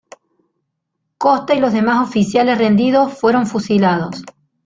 Costa 1.19 1.53
y 1.53 1.59
los 1.59 1.73
demás 1.73 2.01
oficiales 2.09 2.57
rendidos 2.57 3.13
fueron 3.19 3.45
fusilados. 3.45 4.23